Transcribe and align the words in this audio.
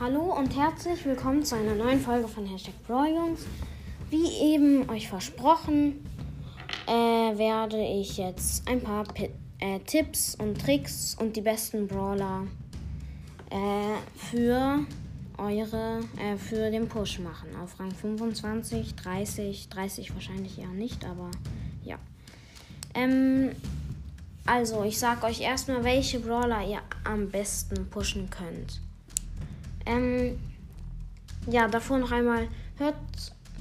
Hallo 0.00 0.32
und 0.32 0.56
herzlich 0.56 1.04
willkommen 1.04 1.44
zu 1.44 1.56
einer 1.56 1.74
neuen 1.74 1.98
Folge 1.98 2.28
von 2.28 2.46
Hashtag 2.46 2.72
Jungs. 2.88 3.40
Wie 4.10 4.54
eben 4.54 4.88
euch 4.88 5.08
versprochen, 5.08 6.06
äh, 6.86 6.92
werde 7.36 7.84
ich 7.84 8.16
jetzt 8.16 8.68
ein 8.68 8.80
paar 8.80 9.02
P 9.02 9.28
äh, 9.58 9.80
Tipps 9.80 10.36
und 10.36 10.60
Tricks 10.60 11.16
und 11.18 11.34
die 11.34 11.40
besten 11.40 11.88
Brawler 11.88 12.46
äh, 13.50 13.96
für 14.14 14.86
eure, 15.36 16.04
äh, 16.16 16.36
für 16.36 16.70
den 16.70 16.88
Push 16.88 17.18
machen. 17.18 17.48
Auf 17.60 17.80
Rang 17.80 17.90
25, 17.90 18.94
30, 18.94 19.68
30 19.68 20.14
wahrscheinlich 20.14 20.60
eher 20.60 20.68
nicht, 20.68 21.04
aber 21.04 21.28
ja. 21.82 21.98
Ähm, 22.94 23.50
also, 24.46 24.84
ich 24.84 24.96
sag 24.96 25.24
euch 25.24 25.40
erstmal, 25.40 25.82
welche 25.82 26.20
Brawler 26.20 26.64
ihr 26.64 26.82
am 27.02 27.28
besten 27.30 27.90
pushen 27.90 28.30
könnt. 28.30 28.80
Ähm, 29.88 30.38
ja, 31.50 31.66
davor 31.66 31.98
noch 31.98 32.12
einmal, 32.12 32.46
hört, 32.76 32.94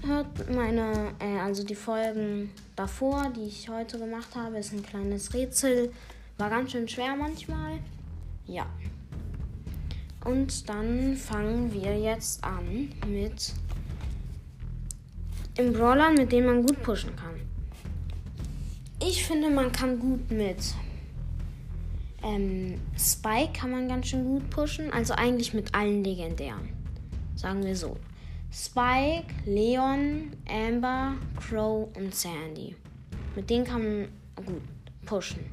hört 0.05 0.53
meine, 0.53 1.13
äh, 1.19 1.39
also 1.39 1.63
die 1.63 1.73
Folgen 1.73 2.51
davor, 2.75 3.31
die 3.33 3.45
ich 3.45 3.69
heute 3.69 3.97
gemacht 3.97 4.35
habe, 4.35 4.57
ist 4.57 4.73
ein 4.73 4.83
kleines 4.83 5.33
Rätsel. 5.33 5.91
War 6.37 6.49
ganz 6.49 6.73
schön 6.73 6.87
schwer 6.87 7.15
manchmal. 7.15 7.79
Ja. 8.45 8.65
Und 10.25 10.67
dann 10.67 11.15
fangen 11.15 11.73
wir 11.73 11.97
jetzt 11.97 12.43
an 12.43 12.91
mit 13.07 13.53
im 15.57 15.71
Brawlern, 15.71 16.15
mit 16.15 16.31
denen 16.31 16.47
man 16.47 16.65
gut 16.65 16.83
pushen 16.83 17.15
kann. 17.15 17.35
Ich 18.99 19.25
finde, 19.25 19.49
man 19.49 19.71
kann 19.71 19.97
gut 19.97 20.29
mit 20.29 20.57
ähm, 22.23 22.79
Spike 22.97 23.53
kann 23.53 23.71
man 23.71 23.87
ganz 23.87 24.07
schön 24.07 24.25
gut 24.25 24.49
pushen. 24.49 24.91
Also 24.91 25.13
eigentlich 25.13 25.53
mit 25.53 25.73
allen 25.73 26.03
legendären. 26.03 26.69
Sagen 27.35 27.63
wir 27.63 27.75
so. 27.75 27.97
Spike, 28.51 29.33
Leon, 29.45 30.31
Amber, 30.47 31.15
Crow 31.35 31.89
und 31.95 32.15
Sandy. 32.15 32.75
Mit 33.35 33.49
denen 33.49 33.65
kann 33.65 33.83
man 33.83 34.07
gut 34.35 34.61
pushen. 35.05 35.45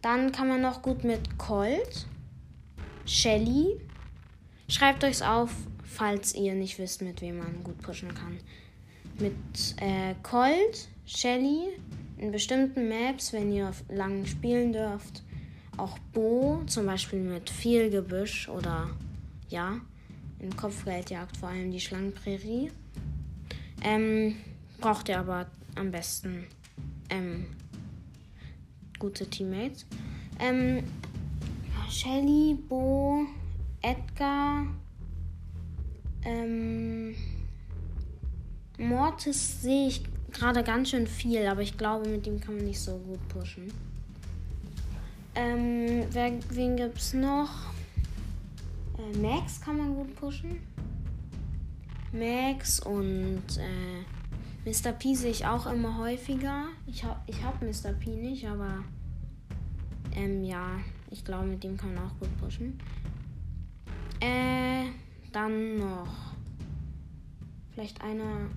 Dann 0.00 0.32
kann 0.32 0.48
man 0.48 0.62
noch 0.62 0.80
gut 0.80 1.04
mit 1.04 1.38
Colt, 1.38 2.06
Shelly. 3.04 3.80
Schreibt 4.68 5.02
euch's 5.02 5.22
auf, 5.22 5.50
falls 5.82 6.34
ihr 6.34 6.54
nicht 6.54 6.78
wisst, 6.78 7.02
mit 7.02 7.20
wem 7.20 7.38
man 7.38 7.64
gut 7.64 7.78
pushen 7.82 8.14
kann. 8.14 8.38
Mit 9.18 9.34
äh, 9.80 10.14
Colt, 10.22 10.88
Shelly, 11.04 11.68
in 12.18 12.32
bestimmten 12.32 12.88
Maps, 12.88 13.32
wenn 13.32 13.52
ihr 13.52 13.72
lang 13.88 14.26
spielen 14.26 14.72
dürft, 14.72 15.22
auch 15.76 15.98
Bo, 16.12 16.62
zum 16.66 16.86
Beispiel 16.86 17.20
mit 17.20 17.48
viel 17.48 17.90
Gebüsch 17.90 18.48
oder 18.48 18.90
ja, 19.48 19.80
in 20.40 20.54
Kopfgeldjagd 20.56 21.36
vor 21.36 21.50
allem 21.50 21.70
die 21.70 21.80
Schlangenprärie. 21.80 22.70
Ähm, 23.84 24.36
braucht 24.80 25.08
ihr 25.08 25.18
aber 25.18 25.46
am 25.76 25.90
besten 25.90 26.46
ähm, 27.10 27.46
gute 28.98 29.28
Teammates. 29.28 29.86
Ähm, 30.40 30.82
Shelly, 31.88 32.54
Bo, 32.68 33.24
Edgar, 33.80 34.66
ähm, 36.24 37.14
Mortis 38.78 39.62
sehe 39.62 39.88
ich 39.88 40.02
gerade 40.32 40.62
ganz 40.62 40.90
schön 40.90 41.06
viel, 41.06 41.46
aber 41.46 41.62
ich 41.62 41.76
glaube, 41.76 42.08
mit 42.08 42.26
ihm 42.26 42.40
kann 42.40 42.56
man 42.56 42.64
nicht 42.64 42.80
so 42.80 42.98
gut 42.98 43.26
pushen. 43.28 43.72
Ähm, 45.34 46.04
wer, 46.10 46.32
wen 46.50 46.76
gibt's 46.76 47.14
noch? 47.14 47.50
Äh, 48.98 49.18
Max 49.18 49.60
kann 49.60 49.78
man 49.78 49.94
gut 49.94 50.14
pushen. 50.16 50.60
Max 52.12 52.80
und 52.80 53.42
äh, 53.58 54.68
Mr. 54.68 54.92
P 54.92 55.14
sehe 55.14 55.30
ich 55.30 55.46
auch 55.46 55.66
immer 55.66 55.98
häufiger. 55.98 56.66
Ich 56.86 57.04
habe 57.04 57.20
ich 57.26 57.42
hab 57.42 57.62
Mr. 57.62 57.92
P 57.92 58.10
nicht, 58.10 58.46
aber 58.46 58.84
ähm, 60.14 60.42
ja, 60.44 60.80
ich 61.10 61.24
glaube, 61.24 61.46
mit 61.46 61.62
dem 61.62 61.76
kann 61.76 61.94
man 61.94 62.04
auch 62.04 62.18
gut 62.18 62.36
pushen. 62.38 62.78
Äh, 64.20 64.86
dann 65.32 65.78
noch 65.78 66.08
vielleicht 67.72 68.02
einer 68.02 68.48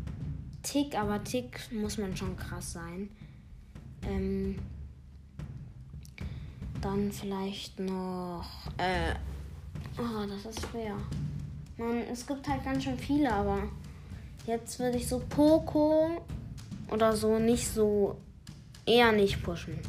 Tick, 0.64 0.98
aber 0.98 1.24
Tick 1.24 1.60
muss 1.72 1.98
man 1.98 2.16
schon 2.16 2.36
krass 2.38 2.74
sein. 2.74 3.10
Ähm, 4.08 4.60
dann 6.82 7.12
vielleicht 7.12 7.80
noch. 7.80 8.46
Äh, 8.78 9.14
oh, 9.98 10.26
das 10.28 10.46
ist 10.46 10.68
schwer. 10.68 10.98
Man, 11.78 11.98
es 12.12 12.26
gibt 12.26 12.48
halt 12.48 12.64
ganz 12.64 12.84
schön 12.84 12.98
viele, 12.98 13.32
aber 13.32 13.64
jetzt 14.46 14.80
würde 14.80 14.98
ich 14.98 15.08
so 15.08 15.20
Poco 15.30 16.24
oder 16.90 17.16
so 17.16 17.40
nicht 17.40 17.68
so. 17.68 18.18
eher 18.86 19.12
nicht 19.12 19.42
pushen. 19.44 19.80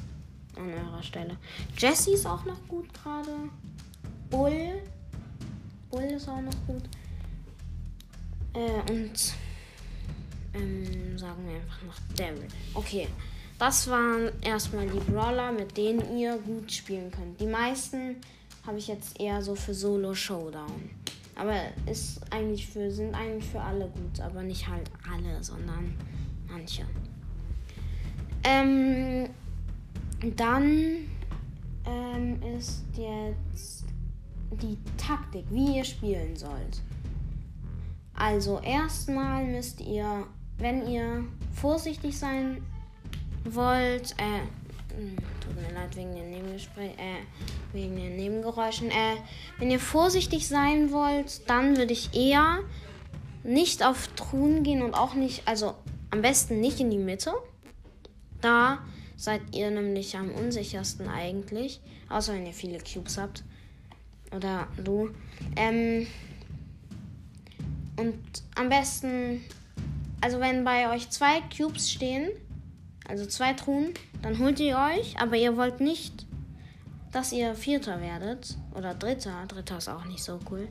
An 0.56 0.72
eurer 0.72 1.03
Stelle. 1.03 1.37
Jessie 1.78 2.12
ist 2.12 2.27
auch 2.27 2.44
noch 2.44 2.66
gut 2.69 2.93
gerade. 2.93 3.31
Bull. 4.31 4.82
Bull 5.91 6.03
ist 6.03 6.28
auch 6.28 6.41
noch 6.41 6.66
gut. 6.66 6.82
Äh, 8.55 8.93
und 8.93 9.34
ähm, 10.54 11.18
sagen 11.18 11.46
wir 11.46 11.56
einfach 11.56 11.82
noch 11.82 12.16
Daryl. 12.16 12.48
Okay, 12.74 13.08
das 13.58 13.88
waren 13.88 14.30
erstmal 14.42 14.86
die 14.88 14.98
Brawler, 15.10 15.52
mit 15.52 15.76
denen 15.76 16.18
ihr 16.18 16.36
gut 16.38 16.72
spielen 16.72 17.10
könnt. 17.10 17.40
Die 17.40 17.46
meisten 17.46 18.16
habe 18.66 18.78
ich 18.78 18.88
jetzt 18.88 19.20
eher 19.20 19.42
so 19.42 19.54
für 19.54 19.74
Solo 19.74 20.14
Showdown. 20.14 20.90
Aber 21.34 21.54
ist 21.90 22.20
eigentlich 22.30 22.66
für, 22.66 22.90
sind 22.90 23.14
eigentlich 23.14 23.44
für 23.44 23.60
alle 23.60 23.88
gut, 23.88 24.20
aber 24.20 24.42
nicht 24.42 24.68
halt 24.68 24.90
alle, 25.10 25.42
sondern 25.42 25.94
manche. 26.48 26.84
Ähm, 28.44 29.28
dann 30.36 31.08
ähm, 31.86 32.42
ist 32.56 32.84
jetzt 32.96 33.84
die 34.60 34.76
Taktik, 34.96 35.44
wie 35.50 35.78
ihr 35.78 35.84
spielen 35.84 36.36
sollt. 36.36 36.82
Also 38.14 38.60
erstmal 38.60 39.46
müsst 39.46 39.80
ihr 39.80 40.26
wenn 40.62 40.87
ihr 40.89 41.25
vorsichtig 41.55 42.19
sein 42.19 42.62
wollt, 43.45 44.12
äh, 44.12 44.95
hm, 44.97 45.17
tut 45.41 45.56
mir 45.56 45.75
leid 45.75 45.97
wegen 45.97 46.15
den, 46.15 46.31
Nebengespräch, 46.31 46.93
äh, 46.93 47.23
wegen 47.73 47.97
den 47.97 48.17
Nebengeräuschen, 48.17 48.91
äh, 48.91 49.17
wenn 49.59 49.71
ihr 49.71 49.81
vorsichtig 49.81 50.47
sein 50.47 50.93
wollt, 50.93 51.49
dann 51.50 51.77
würde 51.77 51.93
ich 51.93 52.15
eher 52.15 52.61
nicht 53.43 53.84
auf 53.84 54.06
Truhen 54.15 54.62
gehen 54.62 54.83
und 54.83 54.95
auch 54.95 55.15
nicht, 55.15 55.43
also 55.47 55.75
am 56.11 56.23
besten 56.23 56.61
nicht 56.61 56.79
in 56.79 56.91
die 56.91 56.99
Mitte. 56.99 57.33
Da 58.41 58.79
seid 59.17 59.41
ihr 59.53 59.71
nämlich 59.71 60.17
am 60.17 60.31
unsichersten 60.31 61.09
eigentlich, 61.09 61.81
außer 62.09 62.34
wenn 62.34 62.47
ihr 62.47 62.53
viele 62.53 62.79
Cubes 62.79 63.19
habt. 63.19 63.43
Oder 64.34 64.69
du. 64.83 65.11
Ähm, 65.56 66.06
und 67.97 68.23
am 68.55 68.69
besten 68.69 69.43
also 70.22 70.41
wenn 70.41 70.65
bei 70.65 70.88
euch 70.94 71.10
zwei 71.10 71.41
Cubes 71.55 71.91
stehen, 71.91 72.31
also 73.09 73.27
zwei 73.27 73.53
Truhen, 73.53 73.93
dann 74.22 74.38
holt 74.38 74.60
ihr 74.60 74.78
euch, 74.78 75.19
aber 75.19 75.37
ihr 75.37 75.56
wollt 75.56 75.81
nicht, 75.81 76.27
dass 77.10 77.33
ihr 77.33 77.55
Vierter 77.55 78.00
werdet 78.00 78.56
oder 78.75 78.94
Dritter. 78.94 79.44
Dritter 79.49 79.78
ist 79.78 79.88
auch 79.88 80.05
nicht 80.05 80.22
so 80.22 80.38
cool. 80.50 80.69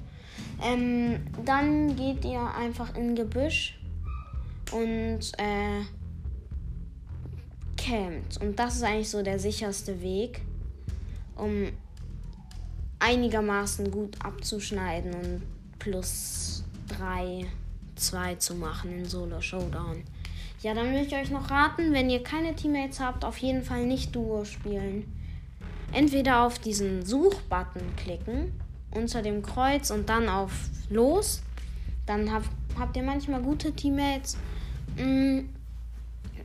Ähm, 0.63 1.19
dann 1.45 1.95
geht 1.95 2.23
ihr 2.23 2.41
einfach 2.55 2.95
in 2.95 3.13
Gebüsch 3.13 3.77
und 4.71 5.19
äh, 5.37 5.81
campt. 7.75 8.39
Und 8.41 8.57
das 8.57 8.77
ist 8.77 8.83
eigentlich 8.83 9.09
so 9.09 9.21
der 9.21 9.37
sicherste 9.37 10.01
Weg, 10.01 10.41
um 11.35 11.71
einigermaßen 12.99 13.91
gut 13.91 14.15
abzuschneiden 14.23 15.13
und 15.13 15.41
plus 15.77 16.63
drei 16.87 17.45
2 18.01 18.35
zu 18.35 18.55
machen 18.55 18.91
in 18.91 19.05
Solo 19.05 19.41
Showdown. 19.41 20.03
Ja, 20.61 20.73
dann 20.73 20.91
will 20.91 21.05
ich 21.05 21.15
euch 21.15 21.31
noch 21.31 21.49
raten, 21.49 21.91
wenn 21.91 22.09
ihr 22.09 22.21
keine 22.21 22.55
Teammates 22.55 22.99
habt, 22.99 23.25
auf 23.25 23.37
jeden 23.37 23.63
Fall 23.63 23.85
nicht 23.85 24.15
Duo 24.15 24.45
spielen. 24.45 25.11
Entweder 25.91 26.43
auf 26.43 26.59
diesen 26.59 27.05
Suchbutton 27.05 27.95
klicken, 27.97 28.53
unter 28.91 29.21
dem 29.21 29.41
Kreuz 29.41 29.89
und 29.89 30.07
dann 30.09 30.29
auf 30.29 30.51
Los. 30.89 31.41
Dann 32.05 32.31
habt, 32.31 32.49
habt 32.77 32.95
ihr 32.95 33.03
manchmal 33.03 33.41
gute 33.41 33.71
Teammates. 33.73 34.37
Mm, 34.97 35.41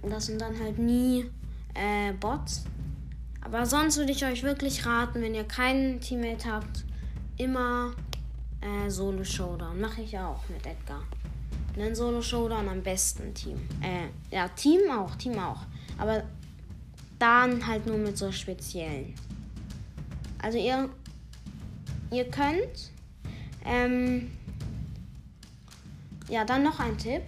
das 0.08 0.26
sind 0.26 0.40
dann 0.40 0.58
halt 0.58 0.78
nie 0.78 1.26
äh, 1.74 2.12
Bots. 2.12 2.64
Aber 3.42 3.66
sonst 3.66 3.96
würde 3.96 4.12
ich 4.12 4.24
euch 4.24 4.42
wirklich 4.42 4.86
raten, 4.86 5.22
wenn 5.22 5.34
ihr 5.34 5.44
keinen 5.44 6.00
Teammate 6.00 6.50
habt, 6.50 6.84
immer 7.36 7.92
äh, 8.60 8.90
Solo 8.90 9.22
Showdown. 9.22 9.80
Mache 9.80 10.02
ich 10.02 10.18
auch 10.18 10.48
mit 10.48 10.66
Edgar. 10.66 11.02
Einen 11.76 11.94
Solo-Showdown 11.94 12.68
am 12.68 12.82
besten 12.82 13.34
Team. 13.34 13.56
Äh, 13.82 14.08
ja, 14.34 14.48
Team 14.48 14.90
auch, 14.90 15.14
Team 15.16 15.38
auch. 15.38 15.60
Aber 15.98 16.22
dann 17.18 17.66
halt 17.66 17.86
nur 17.86 17.98
mit 17.98 18.16
so 18.16 18.32
speziellen. 18.32 19.14
Also 20.42 20.58
ihr, 20.58 20.88
ihr 22.10 22.30
könnt 22.30 22.90
Ähm, 23.64 24.30
ja, 26.28 26.44
dann 26.44 26.62
noch 26.62 26.78
ein 26.78 26.96
Tipp. 26.96 27.22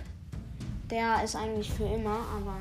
Der 0.89 1.23
ist 1.25 1.35
eigentlich 1.37 1.71
für 1.71 1.85
immer, 1.85 2.21
aber 2.37 2.57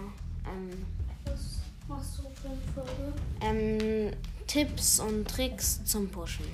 ähm, 0.45 0.85
Was 1.25 1.59
machst 1.87 2.17
du 2.17 2.23
für 2.41 2.49
eine 2.49 2.59
Folge? 2.73 3.13
ähm, 3.41 4.11
Tipps 4.47 4.99
und 4.99 5.27
Tricks 5.27 5.83
zum 5.85 6.09
Pushen. 6.09 6.45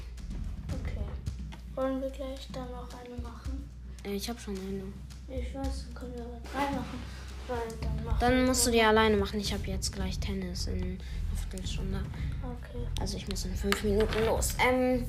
Okay. 0.81 0.99
Wollen 1.75 2.01
wir 2.01 2.09
gleich 2.09 2.47
dann 2.51 2.69
noch 2.71 2.89
eine 2.93 3.15
machen? 3.21 3.69
Äh, 4.03 4.15
ich 4.15 4.27
habe 4.29 4.39
schon 4.39 4.55
eine. 4.57 4.83
Ich 5.35 5.55
weiß, 5.55 5.85
dann 5.85 5.95
können 5.95 6.13
wir 6.15 6.23
aber 6.23 6.39
drei 6.51 6.75
machen. 6.75 6.99
Weil 7.47 7.57
dann 7.81 8.05
machen 8.05 8.17
Dann 8.19 8.45
musst 8.45 8.67
du 8.67 8.71
die 8.71 8.81
alleine 8.81 9.17
machen. 9.17 9.39
Ich 9.39 9.53
habe 9.53 9.67
jetzt 9.67 9.91
gleich 9.91 10.19
Tennis 10.19 10.67
in 10.67 10.81
einer 10.81 11.37
Viertelstunde. 11.49 11.99
Okay. 12.41 12.85
Also 12.99 13.17
ich 13.17 13.27
muss 13.27 13.45
in 13.45 13.55
fünf 13.55 13.83
Minuten 13.83 14.25
los. 14.25 14.55
Ähm, 14.65 15.05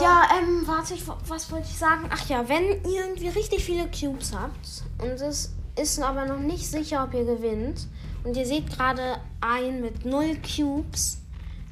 ja, 0.00 0.28
ähm, 0.38 0.66
warte, 0.66 0.94
ich, 0.94 1.02
was 1.06 1.50
wollte 1.52 1.66
ich 1.68 1.76
sagen? 1.76 2.08
Ach 2.10 2.28
ja, 2.28 2.48
wenn 2.48 2.64
ihr 2.90 3.06
irgendwie 3.06 3.28
richtig 3.28 3.64
viele 3.64 3.86
Cubes 3.88 4.32
habt 4.34 4.82
und 4.98 5.20
es 5.20 5.52
ist 5.76 6.00
aber 6.00 6.24
noch 6.24 6.38
nicht 6.38 6.66
sicher, 6.66 7.04
ob 7.04 7.14
ihr 7.14 7.24
gewinnt 7.24 7.86
und 8.22 8.36
ihr 8.36 8.46
seht 8.46 8.70
gerade 8.70 9.18
einen 9.40 9.82
mit 9.82 10.04
null 10.04 10.36
Cubes, 10.36 11.18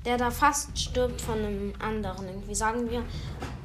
der 0.05 0.19
da 0.19 0.31
fast 0.31 0.79
stirbt 0.79 1.21
von 1.21 1.39
einem 1.39 1.73
anderen. 1.79 2.27
Irgendwie 2.27 2.55
sagen 2.55 2.91
wir, 2.91 3.03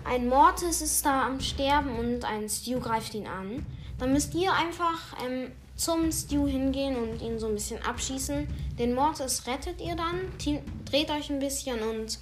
ein 0.08 0.30
Mortis 0.30 0.82
ist 0.82 1.06
da 1.06 1.26
am 1.28 1.40
Sterben 1.40 1.98
und 1.98 2.24
ein 2.24 2.48
Stu 2.50 2.80
greift 2.80 3.14
ihn 3.14 3.28
an. 3.28 3.66
Dann 4.00 4.14
müsst 4.14 4.34
ihr 4.36 4.54
einfach 4.54 5.16
ähm, 5.26 5.52
zum 5.76 6.12
Stu 6.12 6.48
hingehen 6.48 6.96
und 6.96 7.22
ihn 7.22 7.40
so 7.40 7.48
ein 7.48 7.54
bisschen 7.54 7.82
abschießen. 7.84 8.48
Den 8.80 8.94
Mortis 8.94 9.46
rettet 9.48 9.82
ihr 9.82 9.96
dann, 9.96 10.38
team, 10.38 10.60
dreht 10.86 11.10
euch 11.12 11.30
ein 11.30 11.40
bisschen 11.40 11.80
und 11.82 12.20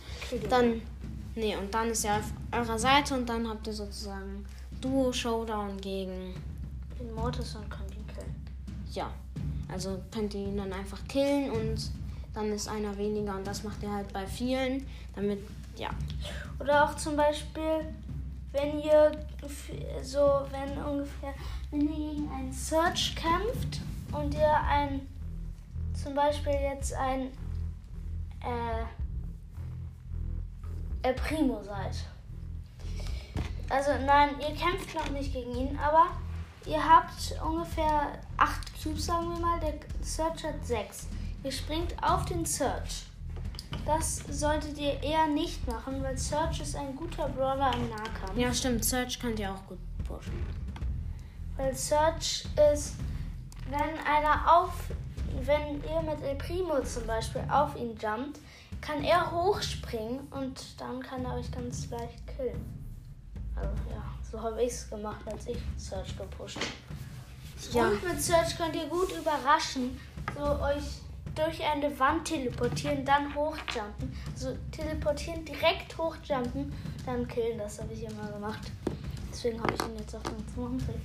dann. 0.49 0.81
Nee, 1.35 1.55
und 1.57 1.73
dann 1.73 1.89
ist 1.89 2.05
er 2.05 2.17
auf 2.17 2.31
eurer 2.53 2.79
Seite 2.79 3.13
und 3.13 3.27
dann 3.27 3.47
habt 3.49 3.67
ihr 3.67 3.73
sozusagen 3.73 4.45
Duo-Showdown 4.81 5.77
gegen. 5.81 6.33
den 6.97 7.13
Mortis 7.13 7.55
und 7.55 7.69
könnt 7.69 7.93
ihn 7.93 8.07
killen. 8.07 8.35
Ja. 8.93 9.11
Also 9.67 9.99
könnt 10.11 10.33
ihr 10.33 10.41
ihn 10.41 10.57
dann 10.57 10.71
einfach 10.71 11.05
killen 11.07 11.51
und 11.51 11.91
dann 12.35 12.51
ist 12.51 12.67
einer 12.67 12.95
weniger 12.97 13.35
und 13.35 13.47
das 13.47 13.63
macht 13.63 13.81
ihr 13.81 13.91
halt 13.91 14.11
bei 14.13 14.27
vielen, 14.27 14.85
damit, 15.15 15.39
ja. 15.77 15.89
Oder 16.59 16.85
auch 16.85 16.95
zum 16.95 17.15
Beispiel, 17.15 17.85
wenn 18.51 18.79
ihr 18.79 19.11
so, 20.01 20.41
wenn 20.51 20.77
ungefähr, 20.83 21.33
wenn 21.71 21.81
ihr 21.81 21.95
gegen 21.95 22.31
einen 22.31 22.53
Search 22.53 23.15
kämpft 23.15 23.81
und 24.11 24.33
ihr 24.33 24.53
ein, 24.69 25.01
zum 25.93 26.13
Beispiel 26.13 26.53
jetzt 26.53 26.93
ein, 26.93 27.31
äh, 28.41 28.85
El 31.01 31.13
Primo 31.13 31.61
seid. 31.63 31.95
Also 33.69 33.91
nein, 34.05 34.29
ihr 34.39 34.55
kämpft 34.55 34.93
noch 34.95 35.09
nicht 35.09 35.33
gegen 35.33 35.55
ihn, 35.55 35.79
aber 35.79 36.07
ihr 36.65 36.83
habt 36.83 37.35
ungefähr 37.43 38.19
acht 38.37 38.71
Cubes, 38.81 39.05
sagen 39.05 39.29
wir 39.29 39.39
mal. 39.39 39.59
Der 39.59 39.73
Search 40.03 40.43
hat 40.43 40.65
sechs. 40.65 41.07
Ihr 41.45 41.51
springt 41.51 41.93
auf 42.01 42.25
den 42.25 42.43
Search. 42.43 43.03
Das 43.85 44.23
solltet 44.31 44.79
ihr 44.79 45.03
eher 45.03 45.27
nicht 45.27 45.67
machen, 45.67 46.01
weil 46.01 46.17
Search 46.17 46.59
ist 46.61 46.75
ein 46.75 46.95
guter 46.95 47.29
Brawler 47.29 47.71
im 47.75 47.87
Nahkampf. 47.87 48.35
Ja, 48.35 48.51
stimmt, 48.51 48.83
Search 48.83 49.19
könnt 49.19 49.37
ihr 49.37 49.51
auch 49.51 49.63
gut 49.67 49.77
pushen. 50.07 50.43
Weil 51.55 51.75
Search 51.75 52.47
ist, 52.73 52.95
wenn 53.69 53.99
einer 54.07 54.57
auf, 54.57 54.73
wenn 55.43 55.83
ihr 55.83 56.01
mit 56.01 56.19
El 56.23 56.33
Primo 56.33 56.81
zum 56.81 57.05
Beispiel 57.05 57.43
auf 57.47 57.75
ihn 57.75 57.95
jumpt, 57.95 58.39
kann 58.81 59.03
er 59.03 59.29
hochspringen 59.31 60.21
und 60.31 60.81
dann 60.81 60.99
kann 60.99 61.25
er 61.25 61.35
euch 61.35 61.51
ganz 61.51 61.87
leicht 61.91 62.25
killen. 62.25 62.65
Also 63.55 63.69
ja, 63.91 64.03
so 64.31 64.41
habe 64.41 64.63
ich 64.63 64.71
es 64.71 64.89
gemacht, 64.89 65.21
als 65.31 65.45
ich 65.45 65.59
Search 65.77 66.17
gepusht 66.17 66.57
habe. 66.57 67.77
Ja. 67.77 67.87
Und 67.89 68.03
mit 68.03 68.19
Search 68.19 68.57
könnt 68.57 68.75
ihr 68.75 68.87
gut 68.87 69.11
überraschen, 69.11 69.99
so 70.35 70.43
euch 70.43 71.04
durch 71.35 71.63
eine 71.63 71.97
Wand 71.99 72.25
teleportieren, 72.25 73.05
dann 73.05 73.33
hochjumpen. 73.35 74.15
Also 74.33 74.55
teleportieren, 74.71 75.45
direkt 75.45 75.97
hochjumpen, 75.97 76.73
dann 77.05 77.27
killen. 77.27 77.57
Das 77.57 77.81
habe 77.81 77.93
ich 77.93 78.03
immer 78.03 78.31
gemacht. 78.31 78.71
Deswegen 79.31 79.61
habe 79.61 79.73
ich 79.73 79.81
ihn 79.81 79.97
jetzt 79.97 80.15
auf 80.15 80.23
zweiten 80.23 80.79
Trick. 80.79 80.95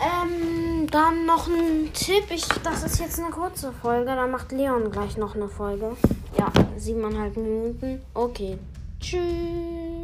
Ähm, 0.00 0.86
dann 0.90 1.26
noch 1.26 1.48
ein 1.48 1.92
Tipp. 1.92 2.24
Ich, 2.30 2.46
das 2.62 2.84
ist 2.84 3.00
jetzt 3.00 3.18
eine 3.18 3.30
kurze 3.30 3.72
Folge. 3.72 4.14
Da 4.14 4.26
macht 4.26 4.52
Leon 4.52 4.90
gleich 4.90 5.16
noch 5.16 5.34
eine 5.34 5.48
Folge. 5.48 5.96
Ja, 6.38 6.52
siebeneinhalb 6.76 7.36
Minuten. 7.36 8.00
Okay. 8.14 8.58
Tschüss. 9.00 9.97